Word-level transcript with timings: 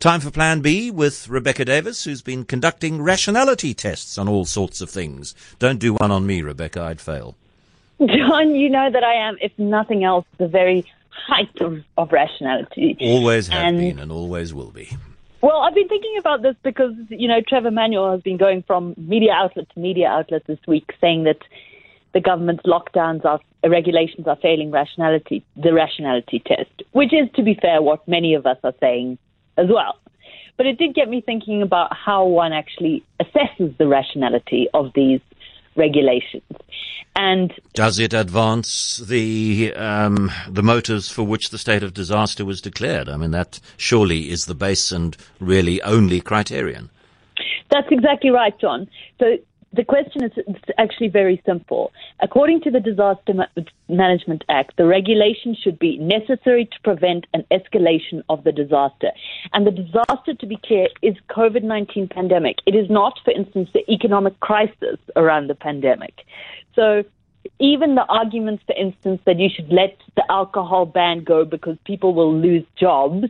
Time 0.00 0.20
for 0.20 0.30
Plan 0.30 0.62
B 0.62 0.90
with 0.90 1.28
Rebecca 1.28 1.62
Davis, 1.66 2.04
who's 2.04 2.22
been 2.22 2.46
conducting 2.46 3.02
rationality 3.02 3.74
tests 3.74 4.16
on 4.16 4.30
all 4.30 4.46
sorts 4.46 4.80
of 4.80 4.88
things. 4.88 5.34
Don't 5.58 5.78
do 5.78 5.92
one 5.92 6.10
on 6.10 6.26
me, 6.26 6.40
Rebecca, 6.40 6.80
I'd 6.80 7.02
fail. 7.02 7.36
John, 7.98 8.54
you 8.54 8.70
know 8.70 8.90
that 8.90 9.04
I 9.04 9.12
am, 9.28 9.36
if 9.42 9.52
nothing 9.58 10.02
else, 10.02 10.24
the 10.38 10.48
very 10.48 10.90
height 11.10 11.60
of, 11.60 11.84
of 11.98 12.12
rationality. 12.12 12.96
Always 12.98 13.48
have 13.48 13.62
and, 13.62 13.78
been 13.78 13.98
and 13.98 14.10
always 14.10 14.54
will 14.54 14.70
be. 14.70 14.88
Well, 15.42 15.58
I've 15.60 15.74
been 15.74 15.88
thinking 15.88 16.16
about 16.18 16.40
this 16.40 16.56
because, 16.62 16.94
you 17.10 17.28
know, 17.28 17.42
Trevor 17.46 17.70
Manuel 17.70 18.12
has 18.12 18.22
been 18.22 18.38
going 18.38 18.62
from 18.62 18.94
media 18.96 19.32
outlet 19.34 19.68
to 19.74 19.80
media 19.80 20.08
outlet 20.08 20.46
this 20.46 20.60
week 20.66 20.94
saying 21.02 21.24
that 21.24 21.40
the 22.14 22.20
government's 22.20 22.62
lockdowns 22.62 23.22
are 23.26 23.38
regulations 23.68 24.26
are 24.26 24.36
failing 24.36 24.70
rationality, 24.70 25.44
the 25.56 25.74
rationality 25.74 26.42
test, 26.46 26.70
which 26.92 27.12
is, 27.12 27.28
to 27.34 27.42
be 27.42 27.52
fair, 27.52 27.82
what 27.82 28.08
many 28.08 28.32
of 28.32 28.46
us 28.46 28.56
are 28.64 28.72
saying 28.80 29.18
as 29.60 29.68
well. 29.68 29.96
But 30.56 30.66
it 30.66 30.78
did 30.78 30.94
get 30.94 31.08
me 31.08 31.20
thinking 31.20 31.62
about 31.62 31.96
how 31.96 32.26
one 32.26 32.52
actually 32.52 33.02
assesses 33.20 33.76
the 33.78 33.86
rationality 33.86 34.68
of 34.74 34.92
these 34.94 35.20
regulations. 35.76 36.42
And 37.16 37.52
does 37.74 37.98
it 37.98 38.12
advance 38.12 38.98
the 38.98 39.72
um, 39.74 40.30
the 40.48 40.62
motives 40.62 41.10
for 41.10 41.24
which 41.24 41.50
the 41.50 41.58
state 41.58 41.82
of 41.82 41.92
disaster 41.92 42.44
was 42.44 42.60
declared? 42.60 43.08
I 43.08 43.16
mean, 43.16 43.32
that 43.32 43.60
surely 43.76 44.30
is 44.30 44.46
the 44.46 44.54
base 44.54 44.92
and 44.92 45.16
really 45.40 45.82
only 45.82 46.20
criterion. 46.20 46.90
That's 47.70 47.88
exactly 47.90 48.30
right, 48.30 48.58
John. 48.60 48.88
So 49.18 49.36
the 49.72 49.84
question 49.84 50.24
is 50.24 50.32
actually 50.78 51.08
very 51.08 51.40
simple. 51.46 51.92
According 52.20 52.62
to 52.62 52.70
the 52.72 52.80
Disaster 52.80 53.34
Management 53.88 54.44
Act, 54.48 54.76
the 54.76 54.86
regulation 54.86 55.54
should 55.54 55.78
be 55.78 55.96
necessary 55.98 56.64
to 56.66 56.80
prevent 56.82 57.26
an 57.34 57.44
escalation 57.52 58.24
of 58.28 58.42
the 58.42 58.50
disaster. 58.50 59.10
And 59.52 59.64
the 59.64 59.70
disaster, 59.70 60.34
to 60.34 60.46
be 60.46 60.58
clear, 60.64 60.88
is 61.02 61.14
COVID-19 61.30 62.10
pandemic. 62.10 62.56
It 62.66 62.74
is 62.74 62.90
not, 62.90 63.20
for 63.24 63.30
instance, 63.30 63.70
the 63.72 63.88
economic 63.88 64.40
crisis 64.40 64.98
around 65.14 65.48
the 65.48 65.54
pandemic. 65.54 66.14
So 66.74 67.04
even 67.60 67.94
the 67.94 68.06
arguments, 68.06 68.64
for 68.66 68.74
instance, 68.74 69.20
that 69.24 69.38
you 69.38 69.48
should 69.54 69.72
let 69.72 69.96
the 70.16 70.24
alcohol 70.30 70.84
ban 70.84 71.22
go 71.22 71.44
because 71.44 71.76
people 71.84 72.12
will 72.12 72.36
lose 72.36 72.64
jobs 72.76 73.26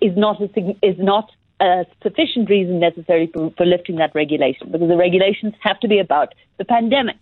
is 0.00 0.16
not 0.16 0.40
a, 0.40 0.76
is 0.82 0.96
not 0.98 1.30
a 1.60 1.84
sufficient 2.02 2.48
reason 2.48 2.80
necessary 2.80 3.30
for, 3.32 3.52
for 3.56 3.66
lifting 3.66 3.96
that 3.96 4.14
regulation 4.14 4.70
because 4.70 4.88
the 4.88 4.96
regulations 4.96 5.54
have 5.60 5.78
to 5.80 5.88
be 5.88 5.98
about 5.98 6.34
the 6.58 6.64
pandemic. 6.64 7.18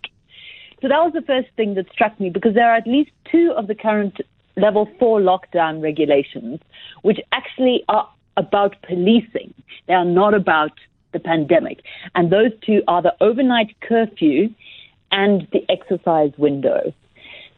So 0.81 0.87
that 0.87 1.03
was 1.03 1.11
the 1.13 1.21
first 1.21 1.49
thing 1.57 1.73
that 1.75 1.91
struck 1.91 2.19
me 2.19 2.29
because 2.29 2.53
there 2.53 2.69
are 2.69 2.75
at 2.75 2.87
least 2.87 3.11
two 3.29 3.53
of 3.55 3.67
the 3.67 3.75
current 3.75 4.17
level 4.55 4.89
four 4.97 5.19
lockdown 5.19 5.81
regulations 5.81 6.59
which 7.01 7.19
actually 7.31 7.83
are 7.89 8.09
about 8.37 8.75
policing. 8.83 9.53
They 9.87 9.93
are 9.93 10.05
not 10.05 10.33
about 10.33 10.71
the 11.11 11.19
pandemic. 11.19 11.81
And 12.15 12.31
those 12.31 12.51
two 12.65 12.81
are 12.87 13.01
the 13.01 13.15
overnight 13.21 13.75
curfew 13.81 14.49
and 15.11 15.47
the 15.51 15.65
exercise 15.69 16.31
window. 16.37 16.93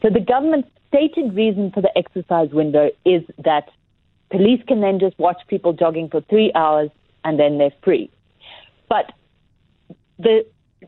So 0.01 0.09
the 0.09 0.19
government's 0.19 0.69
stated 0.87 1.35
reason 1.35 1.71
for 1.71 1.81
the 1.81 1.95
exercise 1.97 2.49
window 2.51 2.89
is 3.05 3.23
that 3.43 3.69
Police 4.31 4.61
can 4.67 4.81
then 4.81 4.99
just 4.99 5.17
watch 5.19 5.37
people 5.47 5.73
jogging 5.73 6.09
for 6.09 6.21
three 6.21 6.51
hours 6.55 6.89
and 7.23 7.39
then 7.39 7.57
they're 7.57 7.73
free. 7.83 8.09
But 8.89 9.11
the, 10.17 10.45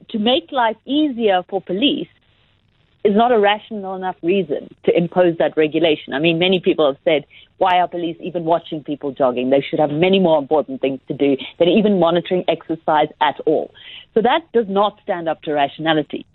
to 0.10 0.20
make 0.20 0.52
life 0.52 0.78
easier 0.86 1.44
for 1.50 1.62
police 1.62 2.08
is 3.04 3.16
not 3.16 3.34
a 3.34 3.40
rational 3.40 3.96
enough 3.96 4.16
reason 4.24 4.74
to 4.86 4.98
impose 4.98 5.38
that 5.38 5.58
regulation. 5.58 6.14
I 6.14 6.20
mean, 6.20 6.40
many 6.40 6.62
people 6.62 6.86
have 6.88 6.98
said, 7.04 7.26
why 7.58 7.80
are 7.80 7.88
police 7.88 8.16
even 8.22 8.46
watching 8.46 8.82
people 8.82 9.12
jogging? 9.12 9.50
They 9.50 9.62
should 9.62 9.80
have 9.80 9.90
many 9.90 10.20
more 10.20 10.40
important 10.40 10.80
things 10.80 11.02
to 11.10 11.14
do 11.14 11.36
than 11.60 11.68
even 11.68 12.00
monitoring 12.00 12.46
exercise 12.48 13.10
at 13.20 13.36
all. 13.46 13.72
So 14.14 14.22
that 14.22 14.42
does 14.54 14.68
not 14.70 15.00
stand 15.04 15.28
up 15.28 15.42
to 15.44 15.54
rationality. 15.54 16.26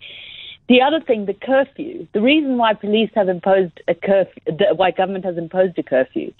The 0.67 0.81
other 0.83 1.03
thing, 1.03 1.25
the 1.25 1.33
curfew, 1.33 2.07
the 2.13 2.21
reason 2.21 2.57
why 2.57 2.75
police 2.75 3.09
have 3.15 3.29
imposed 3.29 3.81
a 3.87 3.95
curfew, 3.95 4.41
why 4.75 4.91
government 4.91 5.25
has 5.25 5.37
imposed 5.37 5.79
a 5.79 5.83
curfew 5.83 6.31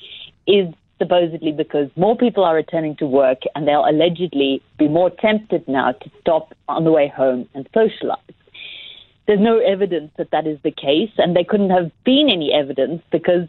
is 0.50 0.74
supposedly 0.98 1.52
because 1.52 1.90
more 1.96 2.18
people 2.18 2.44
are 2.44 2.56
returning 2.56 2.96
to 2.98 3.06
work 3.06 3.40
and 3.56 3.68
they'll 3.68 3.86
allegedly 3.86 4.62
be 4.78 4.88
more 4.88 5.10
tempted 5.10 5.66
now 5.68 5.94
to 5.94 6.12
stop 6.20 6.54
on 6.68 6.84
the 6.84 6.92
way 6.92 7.08
home 7.08 7.48
and 7.54 7.68
socialize. 7.74 8.20
There's 9.28 9.40
no 9.40 9.60
evidence 9.60 10.12
that 10.18 10.32
that 10.32 10.48
is 10.48 10.58
the 10.64 10.72
case, 10.72 11.12
and 11.18 11.36
there 11.36 11.44
couldn't 11.48 11.70
have 11.70 11.92
been 12.04 12.30
any 12.32 12.52
evidence 12.52 13.04
because 13.12 13.48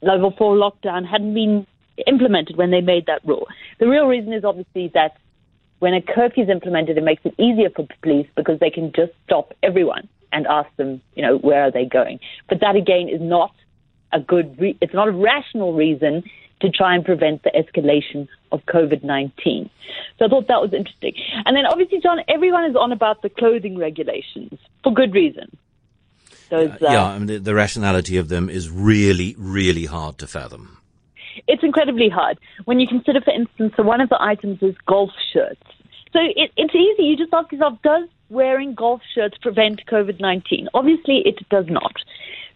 level 0.00 0.34
four 0.36 0.56
lockdown 0.56 1.06
hadn't 1.06 1.34
been 1.34 1.66
implemented 2.06 2.56
when 2.56 2.70
they 2.70 2.80
made 2.80 3.06
that 3.06 3.20
rule. 3.26 3.46
The 3.78 3.86
real 3.86 4.06
reason 4.06 4.32
is 4.32 4.44
obviously 4.44 4.90
that 4.94 5.16
when 5.80 5.94
a 5.94 6.00
curfew 6.00 6.44
is 6.44 6.48
implemented, 6.48 6.96
it 6.96 7.04
makes 7.04 7.22
it 7.24 7.34
easier 7.38 7.68
for 7.70 7.86
police 8.02 8.28
because 8.34 8.58
they 8.60 8.70
can 8.70 8.92
just 8.92 9.12
stop 9.26 9.52
everyone 9.62 10.08
and 10.32 10.46
ask 10.46 10.74
them, 10.76 11.02
you 11.14 11.22
know, 11.22 11.36
where 11.38 11.64
are 11.64 11.70
they 11.70 11.84
going. 11.84 12.18
But 12.48 12.60
that 12.60 12.76
again 12.76 13.08
is 13.08 13.20
not 13.20 13.52
a 14.12 14.20
good, 14.20 14.58
re- 14.60 14.76
it's 14.80 14.94
not 14.94 15.08
a 15.08 15.12
rational 15.12 15.72
reason 15.74 16.24
to 16.60 16.70
try 16.70 16.94
and 16.94 17.04
prevent 17.04 17.42
the 17.42 17.50
escalation 17.50 18.28
of 18.52 18.64
COVID 18.66 19.02
19. 19.02 19.70
So 20.18 20.26
I 20.26 20.28
thought 20.28 20.48
that 20.48 20.60
was 20.60 20.72
interesting. 20.72 21.14
And 21.44 21.56
then 21.56 21.66
obviously, 21.66 22.00
John, 22.00 22.20
everyone 22.28 22.64
is 22.64 22.76
on 22.76 22.92
about 22.92 23.22
the 23.22 23.30
clothing 23.30 23.78
regulations 23.78 24.58
for 24.82 24.92
good 24.92 25.14
reason. 25.14 25.56
Those, 26.50 26.70
uh, 26.70 26.76
yeah, 26.80 27.04
I 27.04 27.18
mean, 27.18 27.26
the, 27.26 27.38
the 27.38 27.54
rationality 27.54 28.16
of 28.16 28.28
them 28.28 28.50
is 28.50 28.68
really, 28.68 29.36
really 29.38 29.86
hard 29.86 30.18
to 30.18 30.26
fathom. 30.26 30.78
It's 31.46 31.62
incredibly 31.62 32.08
hard. 32.08 32.38
When 32.64 32.80
you 32.80 32.88
consider, 32.88 33.20
for 33.20 33.32
instance, 33.32 33.72
so 33.76 33.82
one 33.82 34.00
of 34.00 34.08
the 34.08 34.20
items 34.20 34.62
is 34.62 34.74
golf 34.86 35.10
shirts. 35.32 35.62
So 36.12 36.20
it, 36.20 36.50
it's 36.56 36.74
easy. 36.74 37.04
You 37.04 37.16
just 37.16 37.32
ask 37.32 37.52
yourself, 37.52 37.78
does 37.82 38.08
wearing 38.28 38.74
golf 38.74 39.00
shirts 39.14 39.36
prevent 39.38 39.86
COVID 39.86 40.20
19? 40.20 40.68
Obviously, 40.74 41.22
it 41.24 41.48
does 41.48 41.66
not. 41.68 41.94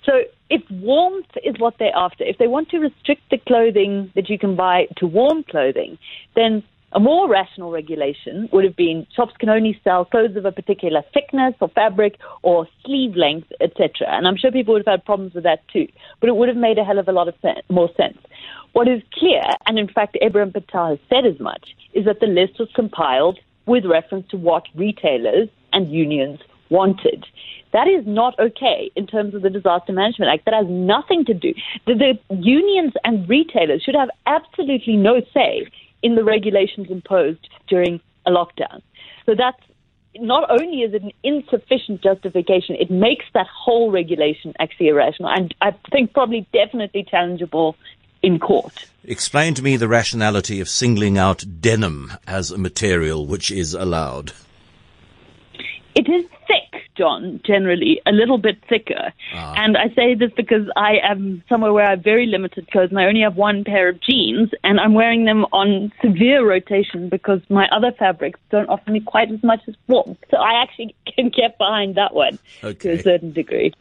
So 0.04 0.22
if 0.50 0.62
warmth 0.70 1.30
is 1.42 1.58
what 1.58 1.78
they're 1.78 1.96
after, 1.96 2.24
if 2.24 2.38
they 2.38 2.46
want 2.46 2.68
to 2.70 2.78
restrict 2.78 3.22
the 3.30 3.38
clothing 3.38 4.12
that 4.14 4.28
you 4.28 4.38
can 4.38 4.54
buy 4.54 4.86
to 4.96 5.06
warm 5.06 5.44
clothing, 5.44 5.98
then 6.36 6.62
a 6.92 7.00
more 7.00 7.28
rational 7.28 7.72
regulation 7.72 8.48
would 8.52 8.64
have 8.64 8.76
been 8.76 9.06
shops 9.16 9.34
can 9.38 9.48
only 9.48 9.80
sell 9.82 10.04
clothes 10.04 10.36
of 10.36 10.44
a 10.44 10.52
particular 10.52 11.02
thickness 11.12 11.54
or 11.60 11.68
fabric 11.68 12.18
or 12.42 12.68
sleeve 12.84 13.16
length, 13.16 13.50
etc. 13.60 13.90
And 14.08 14.28
I'm 14.28 14.36
sure 14.36 14.52
people 14.52 14.74
would 14.74 14.84
have 14.86 15.00
had 15.00 15.04
problems 15.04 15.34
with 15.34 15.42
that 15.42 15.66
too. 15.72 15.88
But 16.20 16.28
it 16.28 16.36
would 16.36 16.48
have 16.48 16.56
made 16.56 16.78
a 16.78 16.84
hell 16.84 16.98
of 16.98 17.08
a 17.08 17.12
lot 17.12 17.26
of 17.26 17.34
more 17.68 17.90
sense. 17.96 18.18
What 18.74 18.88
is 18.88 19.02
clear, 19.12 19.42
and 19.66 19.78
in 19.78 19.86
fact 19.86 20.18
Ebrahim 20.20 20.52
Patel 20.52 20.90
has 20.90 20.98
said 21.08 21.24
as 21.24 21.38
much, 21.38 21.74
is 21.94 22.04
that 22.06 22.18
the 22.18 22.26
list 22.26 22.58
was 22.58 22.68
compiled 22.74 23.38
with 23.66 23.86
reference 23.86 24.28
to 24.30 24.36
what 24.36 24.64
retailers 24.74 25.48
and 25.72 25.90
unions 25.90 26.40
wanted. 26.70 27.24
That 27.72 27.86
is 27.86 28.04
not 28.04 28.38
okay 28.38 28.90
in 28.96 29.06
terms 29.06 29.32
of 29.34 29.42
the 29.42 29.50
Disaster 29.50 29.92
Management 29.92 30.32
Act. 30.32 30.44
That 30.44 30.54
has 30.54 30.66
nothing 30.68 31.24
to 31.26 31.34
do. 31.34 31.54
The, 31.86 31.94
the 31.94 32.34
unions 32.34 32.94
and 33.04 33.28
retailers 33.28 33.82
should 33.82 33.94
have 33.94 34.10
absolutely 34.26 34.96
no 34.96 35.22
say 35.32 35.68
in 36.02 36.16
the 36.16 36.24
regulations 36.24 36.88
imposed 36.90 37.48
during 37.68 38.00
a 38.26 38.30
lockdown. 38.32 38.82
So 39.24 39.36
that's 39.38 39.62
not 40.16 40.50
only 40.50 40.82
is 40.82 40.94
it 40.94 41.02
an 41.02 41.12
insufficient 41.22 42.02
justification, 42.02 42.74
it 42.74 42.90
makes 42.90 43.24
that 43.34 43.46
whole 43.46 43.92
regulation 43.92 44.52
actually 44.58 44.88
irrational 44.88 45.30
and 45.30 45.54
I 45.60 45.76
think 45.92 46.12
probably 46.12 46.46
definitely 46.52 47.06
challengeable 47.10 47.74
in 48.24 48.38
court. 48.38 48.86
Explain 49.04 49.52
to 49.54 49.62
me 49.62 49.76
the 49.76 49.86
rationality 49.86 50.60
of 50.60 50.68
singling 50.68 51.18
out 51.18 51.44
denim 51.60 52.12
as 52.26 52.50
a 52.50 52.56
material 52.56 53.26
which 53.26 53.50
is 53.50 53.74
allowed. 53.74 54.32
It 55.94 56.08
is 56.08 56.24
thick, 56.48 56.88
John, 56.96 57.40
generally, 57.44 58.00
a 58.06 58.12
little 58.12 58.38
bit 58.38 58.56
thicker. 58.66 59.12
Ah. 59.34 59.54
And 59.58 59.76
I 59.76 59.94
say 59.94 60.14
this 60.14 60.32
because 60.34 60.66
I 60.74 60.94
am 61.04 61.44
somewhere 61.50 61.72
where 61.72 61.86
I 61.86 61.90
have 61.90 62.02
very 62.02 62.26
limited 62.26 62.70
clothes 62.70 62.90
and 62.90 62.98
I 62.98 63.04
only 63.04 63.20
have 63.20 63.36
one 63.36 63.62
pair 63.62 63.90
of 63.90 64.00
jeans 64.00 64.50
and 64.64 64.80
I'm 64.80 64.94
wearing 64.94 65.26
them 65.26 65.44
on 65.52 65.92
severe 66.02 66.48
rotation 66.48 67.10
because 67.10 67.42
my 67.50 67.68
other 67.68 67.92
fabrics 67.92 68.40
don't 68.50 68.70
offer 68.70 68.90
me 68.90 69.00
quite 69.00 69.30
as 69.30 69.42
much 69.42 69.60
as 69.68 69.74
warmth. 69.86 70.18
So 70.30 70.38
I 70.38 70.62
actually 70.62 70.96
can 71.14 71.28
get 71.28 71.58
behind 71.58 71.96
that 71.96 72.14
one 72.14 72.38
okay. 72.64 72.74
to 72.74 72.90
a 72.98 73.02
certain 73.02 73.32
degree. 73.32 73.74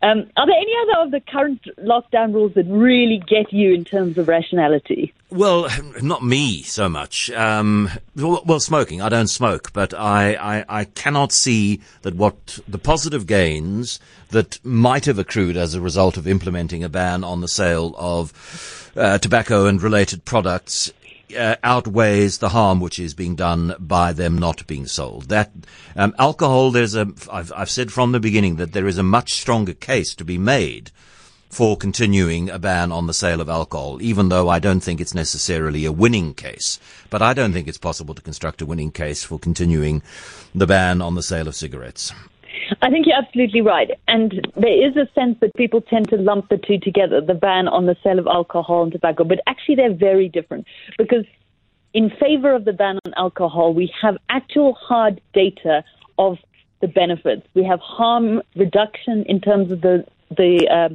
Um, 0.00 0.30
are 0.36 0.46
there 0.46 0.56
any 0.56 0.72
other 0.82 1.02
of 1.06 1.10
the 1.10 1.20
current 1.20 1.60
lockdown 1.78 2.32
rules 2.32 2.54
that 2.54 2.66
really 2.66 3.20
get 3.26 3.52
you 3.52 3.72
in 3.72 3.84
terms 3.84 4.16
of 4.16 4.28
rationality? 4.28 5.12
Well, 5.30 5.68
not 6.00 6.24
me 6.24 6.62
so 6.62 6.88
much. 6.88 7.30
Um, 7.32 7.90
well, 8.14 8.60
smoking. 8.60 9.02
I 9.02 9.08
don't 9.08 9.26
smoke, 9.26 9.72
but 9.72 9.92
I, 9.92 10.34
I, 10.34 10.64
I, 10.68 10.84
cannot 10.84 11.32
see 11.32 11.80
that 12.02 12.14
what 12.14 12.60
the 12.68 12.78
positive 12.78 13.26
gains 13.26 13.98
that 14.30 14.64
might 14.64 15.04
have 15.04 15.18
accrued 15.18 15.56
as 15.56 15.74
a 15.74 15.80
result 15.80 16.16
of 16.16 16.28
implementing 16.28 16.84
a 16.84 16.88
ban 16.88 17.24
on 17.24 17.40
the 17.40 17.48
sale 17.48 17.94
of 17.98 18.92
uh, 18.96 19.18
tobacco 19.18 19.66
and 19.66 19.82
related 19.82 20.24
products 20.24 20.92
uh, 21.36 21.56
outweighs 21.62 22.38
the 22.38 22.50
harm 22.50 22.80
which 22.80 22.98
is 22.98 23.14
being 23.14 23.36
done 23.36 23.74
by 23.78 24.12
them 24.12 24.38
not 24.38 24.66
being 24.66 24.86
sold. 24.86 25.28
That 25.28 25.52
um, 25.96 26.14
alcohol, 26.18 26.70
there's 26.70 26.94
a. 26.94 27.12
I've, 27.30 27.52
I've 27.54 27.70
said 27.70 27.92
from 27.92 28.12
the 28.12 28.20
beginning 28.20 28.56
that 28.56 28.72
there 28.72 28.86
is 28.86 28.98
a 28.98 29.02
much 29.02 29.32
stronger 29.34 29.74
case 29.74 30.14
to 30.16 30.24
be 30.24 30.38
made 30.38 30.90
for 31.50 31.76
continuing 31.76 32.50
a 32.50 32.58
ban 32.58 32.92
on 32.92 33.06
the 33.06 33.14
sale 33.14 33.40
of 33.40 33.48
alcohol, 33.48 34.02
even 34.02 34.28
though 34.28 34.48
I 34.48 34.58
don't 34.58 34.80
think 34.80 35.00
it's 35.00 35.14
necessarily 35.14 35.84
a 35.84 35.92
winning 35.92 36.34
case. 36.34 36.78
But 37.10 37.22
I 37.22 37.32
don't 37.32 37.52
think 37.52 37.68
it's 37.68 37.78
possible 37.78 38.14
to 38.14 38.22
construct 38.22 38.60
a 38.60 38.66
winning 38.66 38.92
case 38.92 39.24
for 39.24 39.38
continuing 39.38 40.02
the 40.54 40.66
ban 40.66 41.00
on 41.00 41.14
the 41.14 41.22
sale 41.22 41.48
of 41.48 41.56
cigarettes. 41.56 42.12
I 42.82 42.90
think 42.90 43.06
you're 43.06 43.16
absolutely 43.16 43.60
right. 43.60 43.90
And 44.06 44.46
there 44.56 44.88
is 44.88 44.96
a 44.96 45.08
sense 45.14 45.38
that 45.40 45.54
people 45.54 45.80
tend 45.80 46.08
to 46.10 46.16
lump 46.16 46.48
the 46.48 46.58
two 46.58 46.78
together 46.78 47.20
the 47.20 47.34
ban 47.34 47.68
on 47.68 47.86
the 47.86 47.96
sale 48.02 48.18
of 48.18 48.26
alcohol 48.26 48.84
and 48.84 48.92
tobacco. 48.92 49.24
But 49.24 49.40
actually, 49.46 49.76
they're 49.76 49.94
very 49.94 50.28
different 50.28 50.66
because, 50.96 51.24
in 51.94 52.10
favor 52.10 52.54
of 52.54 52.64
the 52.64 52.72
ban 52.72 52.98
on 53.04 53.14
alcohol, 53.16 53.74
we 53.74 53.92
have 54.00 54.16
actual 54.28 54.74
hard 54.74 55.20
data 55.32 55.84
of 56.18 56.38
the 56.80 56.88
benefits. 56.88 57.46
We 57.54 57.64
have 57.64 57.80
harm 57.80 58.42
reduction 58.54 59.24
in 59.24 59.40
terms 59.40 59.72
of 59.72 59.80
the, 59.80 60.04
the 60.30 60.68
uh, 60.68 60.94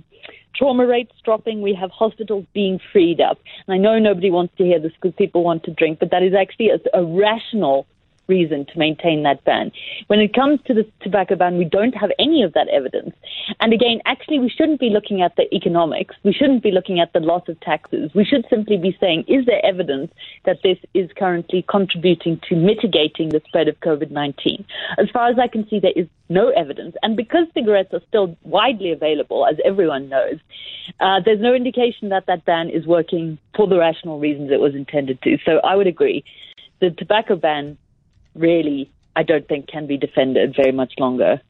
trauma 0.55 0.85
rates 0.85 1.13
dropping, 1.25 1.61
we 1.61 1.73
have 1.73 1.91
hospitals 1.91 2.45
being 2.53 2.79
freed 2.91 3.19
up. 3.19 3.39
And 3.67 3.73
I 3.73 3.77
know 3.77 3.99
nobody 3.99 4.29
wants 4.29 4.53
to 4.57 4.63
hear 4.63 4.79
this 4.79 4.93
because 4.93 5.13
people 5.17 5.43
want 5.43 5.63
to 5.63 5.71
drink, 5.71 5.99
but 5.99 6.11
that 6.11 6.23
is 6.23 6.33
actually 6.33 6.69
a, 6.69 6.79
a 6.93 7.03
rational 7.03 7.87
reason 8.27 8.65
to 8.65 8.79
maintain 8.79 9.23
that 9.23 9.43
ban. 9.43 9.71
When 10.07 10.19
it 10.19 10.33
comes 10.33 10.59
to 10.67 10.73
the 10.73 10.85
tobacco 11.01 11.35
ban, 11.35 11.57
we 11.57 11.65
don't 11.65 11.95
have 11.95 12.11
any 12.19 12.43
of 12.43 12.53
that 12.53 12.67
evidence. 12.69 13.15
And 13.59 13.73
again, 13.73 14.01
actually, 14.05 14.39
we 14.39 14.49
shouldn't 14.49 14.79
be 14.79 14.89
looking 14.89 15.21
at 15.21 15.35
the 15.35 15.53
economics. 15.53 16.15
We 16.23 16.33
shouldn't 16.33 16.63
be 16.63 16.71
looking 16.71 16.99
at 16.99 17.13
the 17.13 17.19
loss 17.19 17.47
of 17.47 17.59
taxes. 17.59 18.11
We 18.13 18.25
should 18.25 18.45
simply 18.49 18.77
be 18.77 18.95
saying, 18.99 19.25
is 19.27 19.45
there 19.45 19.63
evidence 19.65 20.11
that 20.45 20.59
this 20.63 20.77
is 20.93 21.09
currently 21.17 21.65
contributing 21.67 22.39
to 22.49 22.55
mitigating 22.55 23.29
the 23.29 23.41
spread 23.47 23.67
of 23.67 23.79
COVID 23.81 24.11
19? 24.11 24.65
As 24.97 25.09
far 25.11 25.29
as 25.29 25.37
I 25.39 25.47
can 25.47 25.67
see, 25.69 25.79
there 25.79 25.93
is 25.95 26.07
no 26.29 26.49
evidence. 26.49 26.95
And 27.03 27.15
because 27.17 27.45
cigarettes 27.53 27.93
are 27.93 28.01
still 28.07 28.37
widely 28.43 28.91
available, 28.91 29.45
as 29.45 29.57
everyone 29.65 30.09
knows, 30.09 30.39
uh, 30.99 31.19
there's 31.23 31.41
no 31.41 31.53
indication 31.53 32.09
that 32.09 32.25
that 32.27 32.45
ban 32.45 32.69
is 32.69 32.85
working 32.85 33.37
for 33.55 33.67
the 33.67 33.77
rational 33.77 34.19
reasons 34.19 34.51
it 34.51 34.59
was 34.59 34.75
intended 34.75 35.21
to. 35.23 35.37
So 35.45 35.59
I 35.63 35.75
would 35.75 35.87
agree. 35.87 36.23
The 36.79 36.91
tobacco 36.91 37.35
ban 37.35 37.77
really, 38.35 38.91
I 39.15 39.23
don't 39.23 39.47
think 39.47 39.67
can 39.67 39.87
be 39.87 39.97
defended 39.97 40.55
very 40.55 40.71
much 40.71 40.93
longer. 40.97 41.41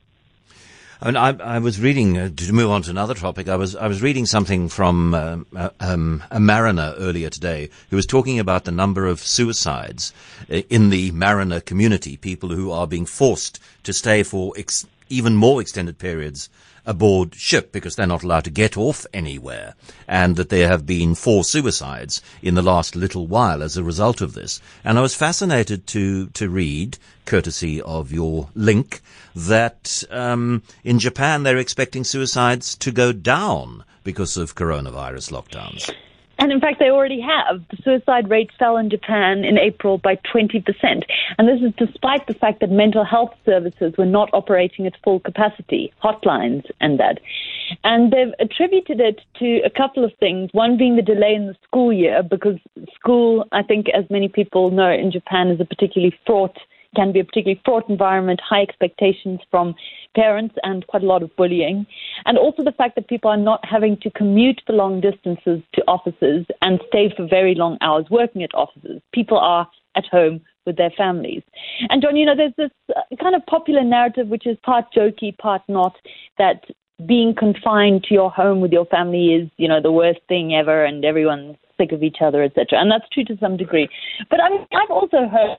I 1.03 1.07
mean, 1.07 1.18
I, 1.18 1.56
I 1.56 1.59
was 1.59 1.81
reading 1.81 2.18
uh, 2.18 2.30
to 2.33 2.53
move 2.53 2.71
on 2.71 2.81
to 2.83 2.89
another 2.89 3.13
topic. 3.13 3.50
I 3.50 3.57
was 3.57 3.75
I 3.75 3.88
was 3.88 4.01
reading 4.01 4.25
something 4.25 4.69
from 4.69 5.13
uh, 5.13 5.38
uh 5.53 5.69
um, 5.81 6.24
a 6.31 6.39
mariner 6.39 6.94
earlier 6.97 7.30
today 7.30 7.69
who 7.89 7.97
was 7.97 8.06
talking 8.06 8.39
about 8.39 8.63
the 8.63 8.71
number 8.71 9.06
of 9.06 9.19
suicides 9.19 10.13
uh, 10.50 10.62
in 10.69 10.91
the 10.91 11.12
mariner 11.12 11.59
community, 11.59 12.15
people 12.15 12.50
who 12.50 12.71
are 12.71 12.88
being 12.88 13.06
forced 13.06 13.59
to 13.83 13.91
stay 13.91 14.24
for 14.24 14.53
ex- 14.57 14.88
even 15.09 15.35
more 15.35 15.61
extended 15.61 15.97
periods 15.97 16.50
aboard 16.85 17.33
ship 17.35 17.71
because 17.71 17.95
they're 17.95 18.05
not 18.05 18.23
allowed 18.23 18.44
to 18.44 18.50
get 18.50 18.77
off 18.77 19.05
anywhere, 19.13 19.73
and 20.07 20.35
that 20.35 20.50
there 20.50 20.67
have 20.67 20.85
been 20.85 21.15
four 21.15 21.44
suicides 21.44 22.21
in 22.41 22.55
the 22.55 22.61
last 22.61 22.95
little 22.95 23.25
while 23.27 23.63
as 23.63 23.77
a 23.77 23.83
result 23.83 24.21
of 24.21 24.33
this. 24.33 24.59
And 24.83 24.97
I 24.97 25.01
was 25.01 25.15
fascinated 25.15 25.88
to 25.88 26.27
to 26.27 26.50
read, 26.50 26.97
courtesy 27.25 27.81
of 27.81 28.11
your 28.11 28.50
link, 28.53 29.01
that 29.35 30.03
um, 30.09 30.63
in 30.83 31.00
Japan 31.00 31.44
they're 31.44 31.57
expecting 31.57 32.03
suicides 32.03 32.75
to 32.75 32.91
go 32.91 33.11
down 33.11 33.83
because 34.03 34.35
of 34.38 34.56
coronavirus 34.56 35.31
lockdowns. 35.31 35.89
And 36.44 36.51
in 36.51 36.60
fact, 36.60 36.80
they 36.80 36.90
already 36.90 37.22
have. 37.22 37.62
The 37.69 37.78
suicide 37.86 38.30
rate 38.30 38.50
fell 38.60 38.75
in 38.75 38.90
Japan 38.90 39.45
in 39.45 39.57
April 39.57 39.98
by 39.98 40.18
20%. 40.18 40.62
And 41.38 41.48
this 41.48 41.62
is 41.62 41.74
despite 41.78 42.28
the 42.28 42.34
fact 42.34 42.60
that 42.60 42.69
mental 42.69 43.06
health 43.06 43.34
services 43.45 43.94
were 43.98 44.06
not 44.06 44.30
operating 44.34 44.86
at 44.86 44.92
full 45.06 45.22
capacity, 45.22 45.94
hotlines 46.04 46.69
and 46.81 47.00
that. 47.00 47.22
And 47.86 48.12
they've 48.12 48.34
attributed 48.42 49.00
it 49.00 49.22
to 49.40 49.62
a 49.63 49.69
couple 49.69 50.04
of 50.04 50.12
things. 50.19 50.50
One 50.51 50.75
being 50.75 50.98
the 50.98 51.01
delay 51.01 51.34
in 51.34 51.48
the 51.48 51.56
school 51.63 51.94
year, 51.94 52.22
because 52.22 52.60
school, 52.94 53.48
I 53.54 53.63
think, 53.63 53.88
as 53.98 54.04
many 54.10 54.28
people 54.28 54.69
know 54.69 54.92
in 54.92 55.13
Japan, 55.13 55.48
is 55.48 55.62
a 55.62 55.66
particularly 55.66 56.13
fraught 56.25 56.57
can 56.95 57.12
be 57.12 57.19
a 57.19 57.24
particularly 57.24 57.62
fraught 57.66 57.90
environment, 57.90 58.42
high 58.42 58.62
expectations 58.62 59.40
from 59.50 59.75
parents, 60.16 60.56
and 60.63 60.86
quite 60.88 61.04
a 61.04 61.07
lot 61.07 61.24
of 61.24 61.36
bullying. 61.36 61.86
And 62.25 62.38
also 62.38 62.63
the 62.63 62.72
fact 62.72 62.95
that 62.95 63.07
people 63.07 63.30
are 63.30 63.38
not 63.38 63.63
having 63.66 63.98
to 64.01 64.12
commute 64.12 64.62
for 64.66 64.74
long 64.74 65.01
distances 65.01 65.62
to 65.74 65.84
offices 65.88 66.45
and 66.62 66.80
stay 66.88 67.13
for 67.16 67.28
very 67.28 67.56
long 67.56 67.78
hours 67.81 68.06
working 68.10 68.44
at 68.44 68.54
offices. 68.54 69.01
People 69.13 69.38
are 69.38 69.68
at 69.95 70.06
home 70.07 70.42
with 70.66 70.78
their 70.78 70.92
families. 70.92 71.44
And 71.90 72.01
John, 72.01 72.16
you 72.16 72.25
know, 72.25 72.36
there's 72.36 72.54
this 72.57 72.72
uh, 72.95 73.01
kind 73.19 73.36
of 73.36 73.45
popular 73.45 73.84
narrative 73.84 74.28
which 74.28 74.48
is 74.48 74.57
part 74.63 74.86
jokey, 74.95 75.38
part 75.38 75.62
not, 75.68 75.95
that 76.38 76.63
being 77.06 77.36
confined 77.36 78.04
to 78.04 78.13
your 78.13 78.31
home 78.31 78.62
with 78.62 78.72
your 78.72 78.86
family 78.86 79.34
is, 79.34 79.50
you 79.57 79.68
know, 79.68 79.81
the 79.81 79.92
worst 79.92 80.19
thing 80.30 80.54
ever 80.56 80.86
and 80.86 81.04
everyone's 81.04 81.57
sick 81.78 81.92
of 81.92 82.04
each 82.04 82.18
other, 82.22 82.44
etc. 82.44 82.80
And 82.80 82.92
that's 82.92 83.07
true 83.10 83.25
to 83.25 83.38
some 83.40 83.57
degree. 83.57 83.90
But 84.30 84.42
I 84.42 84.50
mean, 84.50 84.66
I've 84.74 84.92
also 84.92 85.28
heard 85.28 85.57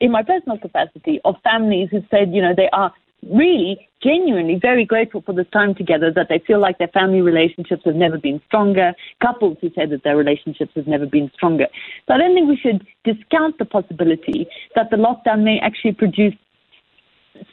in 0.00 0.10
my 0.10 0.22
personal 0.22 0.58
capacity 0.58 1.20
of 1.24 1.36
families 1.42 1.88
who 1.90 2.00
said, 2.10 2.32
you 2.32 2.42
know, 2.42 2.54
they 2.56 2.68
are 2.72 2.92
really 3.26 3.88
genuinely 4.02 4.58
very 4.60 4.84
grateful 4.84 5.22
for 5.22 5.34
this 5.34 5.46
time 5.52 5.74
together 5.74 6.12
that 6.14 6.26
they 6.28 6.40
feel 6.46 6.60
like 6.60 6.78
their 6.78 6.88
family 6.88 7.20
relationships 7.20 7.82
have 7.84 7.96
never 7.96 8.16
been 8.16 8.40
stronger 8.46 8.92
couples 9.20 9.56
who 9.60 9.68
say 9.70 9.86
that 9.86 10.04
their 10.04 10.16
relationships 10.16 10.70
have 10.76 10.86
never 10.86 11.06
been 11.06 11.30
stronger. 11.34 11.66
So 12.06 12.14
i 12.14 12.18
don't 12.18 12.34
think 12.34 12.48
we 12.48 12.56
should 12.56 12.86
discount 13.04 13.58
the 13.58 13.64
possibility 13.64 14.46
that 14.76 14.90
the 14.90 14.96
lockdown 14.96 15.42
may 15.42 15.58
actually 15.60 15.92
produce 15.92 16.34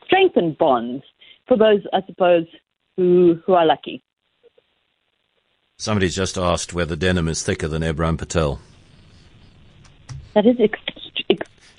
strengthened 0.06 0.58
bonds 0.58 1.04
for 1.48 1.58
those 1.58 1.82
i 1.94 2.02
suppose 2.06 2.46
who 2.96 3.40
who 3.46 3.54
are 3.54 3.66
lucky. 3.66 4.04
Somebody's 5.78 6.16
just 6.16 6.38
asked 6.38 6.74
whether 6.74 6.96
denim 6.96 7.28
is 7.28 7.44
thicker 7.44 7.68
than 7.68 7.82
Ebrahim 7.82 8.18
Patel. 8.18 8.60
That 10.34 10.46
is 10.46 10.56
ex- 10.60 10.95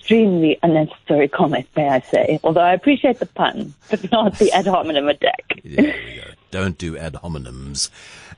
extremely 0.06 0.56
unnecessary 0.62 1.26
comment, 1.26 1.66
may 1.74 1.88
I 1.88 1.98
say. 1.98 2.38
Although 2.44 2.60
I 2.60 2.74
appreciate 2.74 3.18
the 3.18 3.26
pun, 3.26 3.74
but 3.90 4.12
not 4.12 4.38
the 4.38 4.52
ad 4.52 4.68
hominem 4.68 5.08
attack. 5.08 5.60
Don't 6.52 6.78
do 6.78 6.96
ad 6.96 7.14
hominems. 7.14 7.90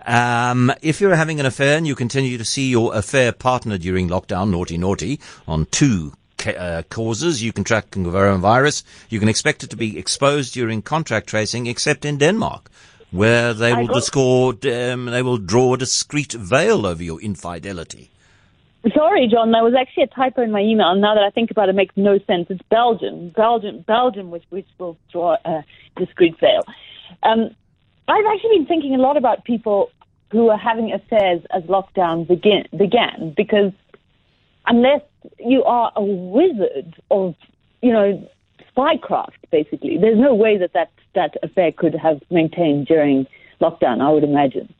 Um, 0.06 0.72
if 0.80 0.98
you're 0.98 1.14
having 1.14 1.40
an 1.40 1.44
affair 1.44 1.76
and 1.76 1.86
you 1.86 1.94
continue 1.94 2.38
to 2.38 2.44
see 2.44 2.70
your 2.70 2.94
affair 2.94 3.32
partner 3.32 3.76
during 3.76 4.08
lockdown, 4.08 4.50
naughty 4.50 4.78
naughty, 4.78 5.20
on 5.46 5.66
two 5.66 6.14
uh, 6.46 6.84
causes. 6.88 7.42
You 7.42 7.52
can 7.52 7.64
track 7.64 7.90
coronavirus. 7.90 8.84
You 9.10 9.18
can 9.18 9.28
expect 9.28 9.62
it 9.62 9.70
to 9.70 9.76
be 9.76 9.98
exposed 9.98 10.54
during 10.54 10.80
contact 10.80 11.26
tracing, 11.26 11.66
except 11.66 12.06
in 12.06 12.16
Denmark, 12.16 12.70
where 13.10 13.52
they 13.52 13.74
will 13.74 13.88
discord, 13.88 14.64
um, 14.64 15.06
they 15.06 15.20
will 15.20 15.36
draw 15.36 15.74
a 15.74 15.78
discreet 15.78 16.32
veil 16.32 16.86
over 16.86 17.02
your 17.02 17.20
infidelity. 17.20 18.10
Sorry, 18.94 19.28
John, 19.28 19.50
there 19.50 19.64
was 19.64 19.74
actually 19.78 20.04
a 20.04 20.06
typo 20.08 20.42
in 20.42 20.52
my 20.52 20.60
email. 20.60 20.94
Now 20.94 21.14
that 21.14 21.24
I 21.24 21.30
think 21.30 21.50
about 21.50 21.68
it, 21.68 21.72
it 21.72 21.76
makes 21.76 21.96
no 21.96 22.18
sense. 22.26 22.46
It's 22.48 22.62
Belgium, 22.70 23.30
Belgium, 23.30 23.84
Belgium, 23.86 24.30
which, 24.30 24.44
which 24.50 24.66
will 24.78 24.96
draw 25.10 25.36
a 25.44 25.64
discreet 25.96 26.38
veil. 26.38 26.62
Um, 27.22 27.50
I've 28.06 28.24
actually 28.32 28.58
been 28.58 28.66
thinking 28.66 28.94
a 28.94 28.98
lot 28.98 29.16
about 29.16 29.44
people 29.44 29.90
who 30.30 30.48
are 30.48 30.58
having 30.58 30.92
affairs 30.92 31.42
as 31.54 31.62
lockdown 31.64 32.26
begin, 32.26 32.64
began, 32.76 33.34
because 33.36 33.72
unless 34.66 35.02
you 35.38 35.64
are 35.64 35.92
a 35.96 36.02
wizard 36.02 36.94
of, 37.10 37.34
you 37.82 37.92
know, 37.92 38.28
spycraft, 38.76 39.38
basically, 39.50 39.98
there's 39.98 40.18
no 40.18 40.34
way 40.34 40.58
that 40.58 40.72
that, 40.74 40.90
that 41.14 41.34
affair 41.42 41.72
could 41.72 41.94
have 41.94 42.20
maintained 42.30 42.86
during 42.86 43.26
lockdown, 43.60 44.00
I 44.00 44.10
would 44.10 44.24
imagine. 44.24 44.72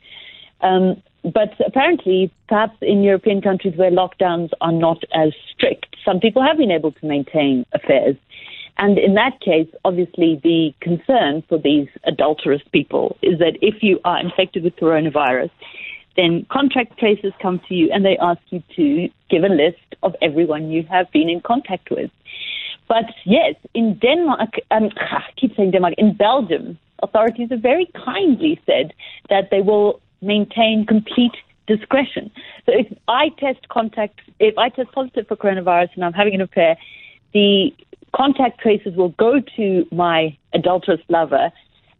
Um, 0.61 1.03
but 1.33 1.55
apparently, 1.67 2.31
perhaps 2.49 2.77
in 2.81 3.03
European 3.03 3.41
countries 3.41 3.77
where 3.77 3.91
lockdowns 3.91 4.51
are 4.61 4.73
not 4.73 5.03
as 5.15 5.33
strict, 5.53 5.97
some 6.05 6.21
people 6.21 6.43
have 6.43 6.57
been 6.57 6.71
able 6.71 6.93
to 6.93 7.07
maintain 7.07 7.65
affairs. 7.73 8.17
And 8.79 8.97
in 8.99 9.15
that 9.15 9.41
case, 9.41 9.69
obviously, 9.85 10.41
the 10.43 10.73
concern 10.81 11.43
for 11.49 11.59
these 11.59 11.89
adulterous 12.05 12.63
people 12.73 13.17
is 13.23 13.39
that 13.41 13.59
if 13.61 13.83
you 13.83 13.99
are 14.05 14.21
infected 14.21 14.63
with 14.63 14.77
coronavirus, 14.77 15.51
then 16.17 16.47
contact 16.51 16.99
tracers 16.99 17.33
come 17.43 17.61
to 17.69 17.75
you 17.75 17.91
and 17.93 18.05
they 18.05 18.17
ask 18.19 18.41
you 18.51 18.63
to 18.77 19.09
give 19.31 19.43
a 19.43 19.49
list 19.49 19.97
of 20.03 20.15
everyone 20.23 20.71
you 20.71 20.85
have 20.85 21.11
been 21.13 21.29
in 21.29 21.41
contact 21.41 21.91
with. 21.91 22.11
But 22.89 23.05
yes, 23.25 23.55
in 23.75 23.99
Denmark, 23.99 24.55
um, 24.71 24.91
I 24.97 25.23
keep 25.37 25.57
saying 25.57 25.73
Denmark, 25.73 25.95
in 25.99 26.15
Belgium, 26.15 26.79
authorities 27.03 27.51
have 27.51 27.61
very 27.61 27.91
kindly 28.05 28.61
said 28.67 28.93
that 29.29 29.51
they 29.51 29.61
will 29.61 30.01
maintain 30.21 30.85
complete 30.87 31.37
discretion. 31.67 32.31
So 32.67 32.73
if 32.73 32.87
I 33.07 33.29
test 33.39 33.69
contact, 33.69 34.21
if 34.41 34.57
I 34.59 34.71
test 34.71 34.91
positive 34.93 35.29
for 35.29 35.37
coronavirus 35.37 35.91
and 35.95 36.05
I'm 36.05 36.13
having 36.13 36.35
an 36.35 36.41
affair, 36.41 36.77
the 37.35 37.75
contact 38.15 38.61
tracers 38.61 38.97
will 38.97 39.11
go 39.11 39.41
to 39.57 39.87
my 39.93 40.37
adulterous 40.55 41.01
lover 41.09 41.53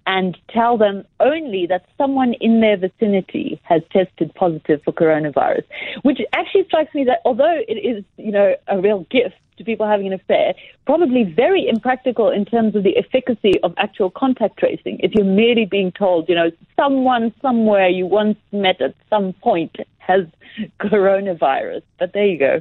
and 0.07 0.39
tell 0.49 0.79
them 0.79 1.05
only 1.21 1.67
that 1.67 1.85
someone 1.99 2.33
in 2.41 2.63
their 2.63 2.79
vicinity 2.79 3.61
has 3.63 3.83
tested 3.93 4.35
positive 4.35 4.81
for 4.83 4.93
coronavirus, 4.93 5.65
which 6.01 6.19
actually 6.33 6.65
strikes 6.65 6.95
me 6.95 7.05
that 7.05 7.21
although 7.27 7.61
it 7.69 7.75
is, 7.75 8.03
you 8.17 8.33
know, 8.33 8.55
a 8.69 8.81
real 8.81 9.07
gift 9.11 9.37
to 9.59 9.65
people 9.65 9.87
having 9.87 10.07
an 10.07 10.13
affair, 10.13 10.55
probably 10.87 11.25
very 11.25 11.69
impractical 11.69 12.31
in 12.31 12.45
terms 12.45 12.75
of 12.75 12.83
the 12.83 12.97
efficacy 12.97 13.61
of 13.63 13.75
actual 13.77 14.11
contact 14.11 14.59
tracing. 14.59 14.99
If 15.01 15.13
you're 15.15 15.25
merely 15.25 15.67
being 15.67 15.93
told, 15.93 16.29
you 16.29 16.35
know, 16.35 16.51
someone 16.77 17.35
somewhere 17.43 17.89
you 17.89 18.07
once 18.07 18.39
met 18.53 18.81
at 18.81 18.95
some 19.11 19.33
point 19.35 19.77
has 19.99 20.27
coronavirus. 20.81 21.83
But 21.99 22.13
there 22.13 22.27
you 22.27 22.39
go. 22.39 22.61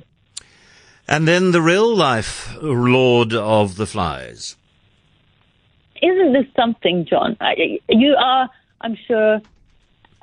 And 1.07 1.27
then 1.27 1.51
the 1.51 1.61
real 1.61 1.95
life 1.95 2.53
Lord 2.61 3.33
of 3.33 3.77
the 3.77 3.85
Flies. 3.85 4.57
Isn't 6.01 6.33
this 6.33 6.45
something, 6.55 7.05
John? 7.09 7.37
You 7.89 8.15
are, 8.19 8.49
I'm 8.81 8.97
sure, 9.07 9.41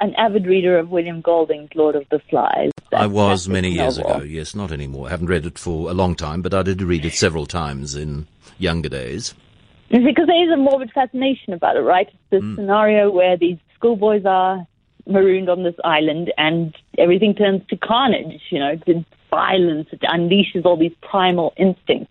an 0.04 0.14
avid 0.16 0.46
reader 0.46 0.78
of 0.78 0.90
William 0.90 1.20
Golding's 1.20 1.70
Lord 1.74 1.96
of 1.96 2.04
the 2.10 2.20
Flies. 2.30 2.70
I 2.92 3.06
was 3.06 3.48
many 3.48 3.70
years 3.70 3.98
ago. 3.98 4.22
Yes, 4.22 4.54
not 4.54 4.70
anymore. 4.70 5.08
I 5.08 5.10
haven't 5.10 5.28
read 5.28 5.46
it 5.46 5.58
for 5.58 5.90
a 5.90 5.94
long 5.94 6.14
time, 6.14 6.42
but 6.42 6.52
I 6.54 6.62
did 6.62 6.82
read 6.82 7.04
it 7.04 7.14
several 7.14 7.46
times 7.46 7.94
in 7.94 8.26
younger 8.58 8.88
days. 8.88 9.34
Because 9.90 10.26
there 10.26 10.44
is 10.44 10.50
a 10.52 10.56
morbid 10.56 10.90
fascination 10.92 11.52
about 11.52 11.76
it, 11.76 11.80
right? 11.80 12.08
It's 12.08 12.16
this 12.30 12.42
mm. 12.42 12.56
scenario 12.56 13.10
where 13.10 13.36
these 13.36 13.58
schoolboys 13.76 14.24
are 14.24 14.66
marooned 15.06 15.48
on 15.48 15.62
this 15.62 15.74
island 15.84 16.32
and 16.36 16.74
everything 16.98 17.34
turns 17.34 17.62
to 17.68 17.76
carnage, 17.76 18.40
you 18.50 18.58
know, 18.58 18.76
it's 18.86 19.06
violence, 19.30 19.88
it 19.92 20.00
unleashes 20.00 20.64
all 20.64 20.76
these 20.76 20.94
primal 21.02 21.52
instincts. 21.58 22.10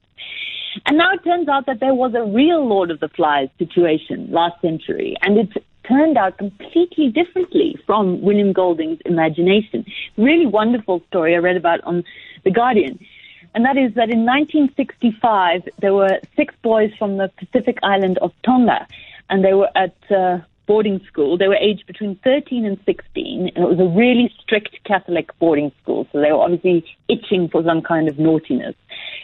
And 0.85 0.97
now 0.97 1.13
it 1.13 1.23
turns 1.25 1.50
out 1.50 1.65
that 1.65 1.79
there 1.79 1.93
was 1.93 2.13
a 2.15 2.23
real 2.23 2.65
Lord 2.65 2.89
of 2.89 3.00
the 3.00 3.09
Flies 3.09 3.50
situation 3.57 4.31
last 4.31 4.62
century, 4.62 5.15
and 5.21 5.38
it 5.38 5.63
turned 5.87 6.17
out 6.17 6.37
completely 6.37 7.09
differently 7.09 7.77
from 7.85 8.21
William 8.21 8.53
Golding's 8.53 8.99
imagination. 9.05 9.85
Really 10.17 10.45
wonderful 10.45 11.01
story 11.07 11.35
I 11.35 11.39
read 11.39 11.57
about 11.57 11.81
on 11.83 12.03
The 12.43 12.51
Guardian. 12.51 12.99
And 13.55 13.65
that 13.65 13.77
is 13.77 13.93
that 13.93 14.09
in 14.09 14.25
1965, 14.25 15.69
there 15.79 15.93
were 15.93 16.19
six 16.35 16.55
boys 16.63 16.91
from 16.97 17.17
the 17.17 17.29
Pacific 17.37 17.77
island 17.83 18.17
of 18.19 18.31
Tonga, 18.43 18.87
and 19.29 19.43
they 19.43 19.53
were 19.53 19.69
at 19.75 19.95
uh, 20.09 20.39
boarding 20.65 21.01
school. 21.08 21.38
They 21.38 21.48
were 21.48 21.55
aged 21.55 21.86
between 21.88 22.20
13 22.24 22.65
and 22.65 22.79
16, 22.86 23.51
and 23.55 23.63
it 23.63 23.70
was 23.70 23.79
a 23.79 23.98
really 23.98 24.34
strict 24.41 24.77
Catholic 24.86 25.38
boarding 25.39 25.72
school, 25.82 26.08
so 26.12 26.22
they 26.22 26.32
were 26.32 26.41
obviously 26.41 26.86
itching 27.08 27.50
for 27.50 27.63
some 27.63 27.82
kind 27.82 28.08
of 28.08 28.17
naughtiness. 28.20 28.75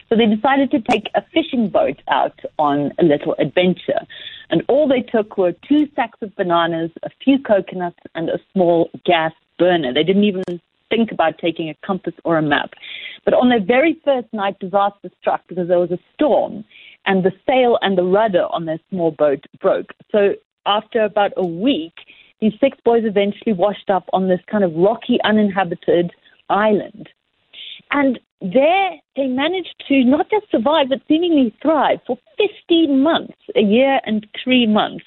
So 0.10 0.16
they 0.16 0.26
decided 0.26 0.72
to 0.72 0.82
take 0.82 1.10
a 1.16 1.24
fishing 1.34 1.70
boat 1.70 2.02
out 2.10 2.40
on 2.58 2.92
a 3.00 3.04
little 3.04 3.36
adventure. 3.40 4.02
And 4.50 4.64
all 4.68 4.88
they 4.88 5.02
took 5.02 5.38
were 5.38 5.54
two 5.68 5.88
sacks 5.96 6.20
of 6.22 6.36
bananas, 6.36 6.92
a 7.04 7.10
few 7.24 7.40
coconuts, 7.40 8.00
and 8.16 8.30
a 8.30 8.40
small 8.52 8.90
gas 9.06 9.34
burner. 9.58 9.94
They 9.94 10.04
didn't 10.04 10.24
even 10.24 10.44
think 10.90 11.12
about 11.12 11.38
taking 11.38 11.70
a 11.70 11.76
compass 11.86 12.16
or 12.26 12.38
a 12.38 12.42
map. 12.42 12.72
But 13.26 13.36
on 13.36 13.50
their 13.50 13.64
very 13.64 14.00
first 14.04 14.28
night, 14.34 14.58
disaster 14.60 15.10
struck 15.22 15.42
because 15.48 15.68
there 15.68 15.80
was 15.80 15.92
a 15.92 16.00
storm 16.16 16.66
and 17.06 17.24
the 17.24 17.32
sail 17.48 17.78
and 17.82 17.98
the 17.98 18.04
rudder 18.04 18.48
on 18.52 18.66
their 18.66 18.80
small 18.90 19.12
boat 19.12 19.46
broke. 19.62 19.94
So 20.12 20.34
after 20.70 21.04
about 21.04 21.32
a 21.36 21.46
week, 21.46 21.94
these 22.40 22.54
six 22.62 22.78
boys 22.86 23.04
eventually 23.06 23.54
washed 23.54 23.90
up 23.90 24.06
on 24.14 24.30
this 24.30 24.40
kind 24.50 24.64
of 24.64 24.74
rocky, 24.76 25.18
uninhabited 25.24 26.12
island. 26.50 27.10
And 27.92 28.20
there 28.42 28.92
they 29.16 29.28
managed 29.28 29.84
to 29.90 30.04
not 30.06 30.30
just 30.30 30.50
survive, 30.50 30.90
but 30.90 31.02
seemingly 31.08 31.54
thrive 31.62 32.00
for 32.08 32.18
15 32.38 33.04
months, 33.04 33.36
a 33.56 33.62
year 33.62 34.00
and 34.06 34.26
three 34.42 34.66
months. 34.66 35.04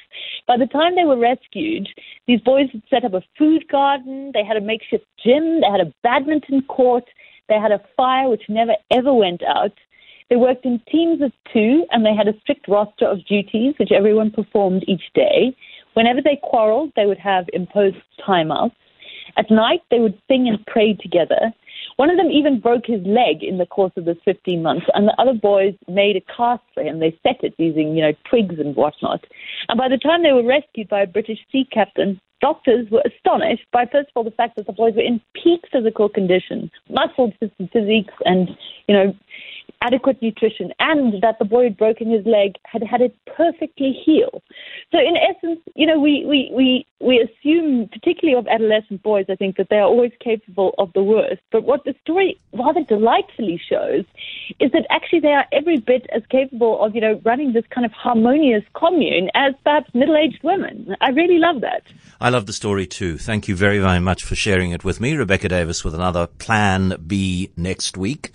By 0.46 0.58
the 0.58 0.66
time 0.66 0.96
they 0.96 1.04
were 1.04 1.16
rescued, 1.16 1.88
these 2.26 2.40
boys 2.40 2.68
had 2.72 2.82
set 2.90 3.04
up 3.04 3.14
a 3.14 3.22
food 3.38 3.66
garden, 3.68 4.32
they 4.34 4.44
had 4.44 4.58
a 4.58 4.60
makeshift 4.60 5.06
gym, 5.24 5.60
they 5.60 5.70
had 5.70 5.80
a 5.80 5.94
badminton 6.02 6.62
court, 6.62 7.04
they 7.48 7.58
had 7.58 7.72
a 7.72 7.80
fire 7.96 8.28
which 8.28 8.42
never 8.48 8.74
ever 8.90 9.14
went 9.14 9.42
out. 9.44 9.72
They 10.32 10.36
worked 10.36 10.64
in 10.64 10.80
teams 10.90 11.20
of 11.20 11.30
two, 11.52 11.84
and 11.90 12.06
they 12.06 12.14
had 12.14 12.26
a 12.26 12.32
strict 12.40 12.66
roster 12.66 13.04
of 13.06 13.22
duties 13.26 13.74
which 13.78 13.92
everyone 13.92 14.30
performed 14.30 14.82
each 14.88 15.02
day. 15.14 15.54
Whenever 15.92 16.22
they 16.22 16.40
quarreled, 16.42 16.90
they 16.96 17.04
would 17.04 17.18
have 17.18 17.44
imposed 17.52 17.98
timeouts. 18.26 18.72
At 19.36 19.50
night, 19.50 19.82
they 19.90 19.98
would 19.98 20.18
sing 20.28 20.48
and 20.48 20.64
pray 20.64 20.94
together. 20.94 21.52
One 21.96 22.08
of 22.08 22.16
them 22.16 22.30
even 22.30 22.60
broke 22.60 22.86
his 22.86 23.02
leg 23.04 23.42
in 23.42 23.58
the 23.58 23.66
course 23.66 23.92
of 23.98 24.06
this 24.06 24.16
15 24.24 24.62
months, 24.62 24.86
and 24.94 25.06
the 25.06 25.20
other 25.20 25.34
boys 25.34 25.74
made 25.86 26.16
a 26.16 26.22
cast 26.34 26.62
for 26.72 26.82
him. 26.82 26.98
They 26.98 27.14
set 27.22 27.44
it 27.44 27.52
using, 27.58 27.94
you 27.94 28.00
know, 28.00 28.12
twigs 28.30 28.58
and 28.58 28.74
whatnot. 28.74 29.26
And 29.68 29.76
by 29.76 29.90
the 29.90 29.98
time 29.98 30.22
they 30.22 30.32
were 30.32 30.46
rescued 30.46 30.88
by 30.88 31.02
a 31.02 31.06
British 31.06 31.40
sea 31.52 31.68
captain, 31.70 32.18
doctors 32.40 32.88
were 32.90 33.02
astonished 33.04 33.66
by, 33.70 33.84
first 33.84 34.08
of 34.08 34.12
all, 34.16 34.24
the 34.24 34.30
fact 34.30 34.56
that 34.56 34.66
the 34.66 34.72
boys 34.72 34.94
were 34.94 35.02
in 35.02 35.20
peak 35.34 35.60
physical 35.70 36.08
condition, 36.08 36.70
muscle 36.88 37.34
physiques, 37.70 38.14
and, 38.24 38.48
you 38.88 38.94
know, 38.94 39.14
adequate 39.82 40.22
nutrition 40.22 40.72
and 40.78 41.20
that 41.22 41.38
the 41.38 41.44
boy 41.44 41.64
had 41.64 41.76
broken 41.76 42.10
his 42.10 42.24
leg 42.24 42.54
had 42.64 42.82
had 42.82 43.00
it 43.00 43.14
perfectly 43.36 43.92
heal. 44.04 44.42
So 44.90 44.98
in 44.98 45.14
essence, 45.16 45.60
you 45.74 45.86
know, 45.86 45.98
we, 45.98 46.24
we, 46.26 46.50
we, 46.54 46.86
we 47.00 47.18
assume, 47.18 47.88
particularly 47.88 48.38
of 48.38 48.46
adolescent 48.46 49.02
boys, 49.02 49.26
I 49.28 49.34
think 49.34 49.56
that 49.56 49.68
they 49.70 49.76
are 49.76 49.88
always 49.88 50.12
capable 50.22 50.74
of 50.78 50.92
the 50.94 51.02
worst. 51.02 51.42
But 51.50 51.64
what 51.64 51.84
the 51.84 51.94
story 52.02 52.38
rather 52.52 52.84
delightfully 52.84 53.60
shows 53.68 54.04
is 54.60 54.70
that 54.72 54.86
actually 54.90 55.20
they 55.20 55.32
are 55.32 55.46
every 55.52 55.78
bit 55.78 56.06
as 56.14 56.22
capable 56.30 56.82
of, 56.82 56.94
you 56.94 57.00
know, 57.00 57.20
running 57.24 57.52
this 57.52 57.64
kind 57.74 57.84
of 57.84 57.92
harmonious 57.92 58.62
commune 58.74 59.30
as 59.34 59.54
perhaps 59.64 59.90
middle-aged 59.94 60.42
women. 60.44 60.94
I 61.00 61.08
really 61.10 61.38
love 61.38 61.60
that. 61.62 61.82
I 62.20 62.28
love 62.28 62.46
the 62.46 62.52
story 62.52 62.86
too. 62.86 63.18
Thank 63.18 63.48
you 63.48 63.56
very, 63.56 63.80
very 63.80 64.00
much 64.00 64.22
for 64.22 64.36
sharing 64.36 64.70
it 64.70 64.84
with 64.84 65.00
me. 65.00 65.16
Rebecca 65.16 65.48
Davis 65.48 65.84
with 65.84 65.94
another 65.94 66.28
Plan 66.28 66.94
B 67.04 67.50
next 67.56 67.96
week. 67.96 68.30